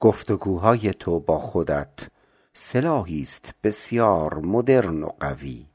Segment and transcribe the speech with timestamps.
[0.00, 2.08] گفتگوهای تو با خودت
[2.52, 5.66] سلاحی است بسیار مدرن و قوی.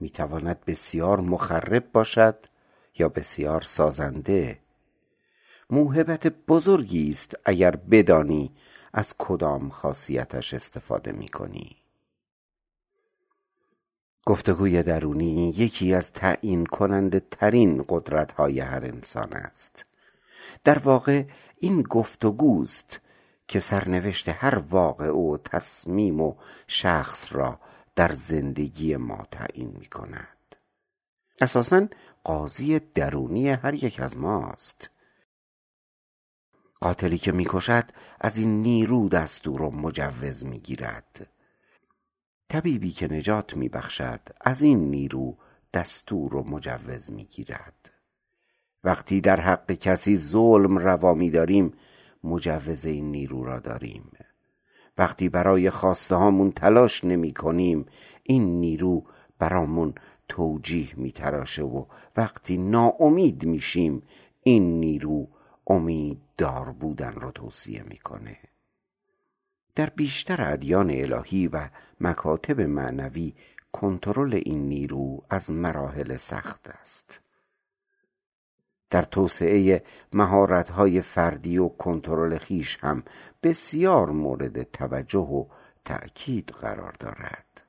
[0.00, 2.46] می‌تواند بسیار مخرب باشد
[2.98, 4.58] یا بسیار سازنده.
[5.70, 8.52] موهبت بزرگی است اگر بدانی
[8.92, 11.76] از کدام خاصیتش استفاده می‌کنی.
[14.26, 19.86] گفتگوی درونی یکی از تعیین کننده ترین قدرت های هر انسان است.
[20.64, 21.24] در واقع
[21.58, 23.00] این گفتگوست
[23.48, 26.34] که سرنوشت هر واقع و تصمیم و
[26.66, 27.60] شخص را
[27.94, 30.56] در زندگی ما تعیین می کند
[31.40, 31.88] اساسا
[32.24, 34.90] قاضی درونی هر یک از ماست.
[36.80, 37.84] قاتلی که می‌کشد
[38.20, 41.26] از این نیرو دستور و مجوز می‌گیرد.
[42.48, 45.36] طبیبی که نجات میبخشد از این نیرو
[45.74, 47.90] دستور و مجوز می‌گیرد.
[48.84, 51.74] وقتی در حق کسی ظلم روا میداریم
[52.24, 54.10] مجوز این نیرو را داریم.
[54.98, 57.86] وقتی برای خواسته هامون تلاش نمی کنیم
[58.22, 59.04] این نیرو
[59.38, 59.94] برامون
[60.28, 61.84] توجیه میتراشه و
[62.16, 64.02] وقتی ناامید میشیم
[64.42, 65.28] این نیرو
[65.66, 68.38] امیددار بودن رو توصیه می‌کنه
[69.74, 71.68] در بیشتر ادیان الهی و
[72.00, 73.34] مکاتب معنوی
[73.72, 77.20] کنترل این نیرو از مراحل سخت است.
[78.94, 79.82] در توسعه
[80.12, 83.02] مهارت‌های فردی و کنترل خیش هم
[83.42, 85.44] بسیار مورد توجه و
[85.84, 87.62] تأکید قرار دارد.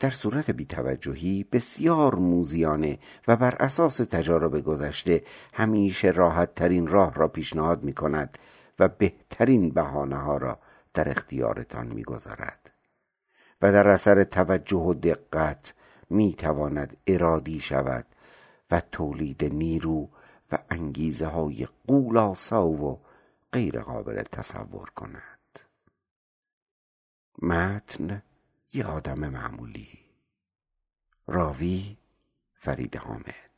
[0.00, 5.22] در صورت بیتوجهی بسیار موذیانه و بر اساس تجارب گذشته
[5.54, 8.38] همیشه راحت ترین راه را پیشنهاد می کند
[8.78, 10.58] و بهترین بهانه ها را
[10.94, 12.70] در اختیارتان می گذارد
[13.62, 15.74] و در اثر توجه و دقت
[16.10, 18.06] می تواند ارادی شود
[18.72, 20.08] و تولید نیرو
[20.52, 23.00] و انگیزه های قولاسا و
[23.52, 25.60] غیر قابل تصور کند.
[27.42, 28.22] متن
[28.72, 29.98] یه آدم معمولی.
[31.26, 31.96] راوی
[32.54, 33.51] فرید حامد.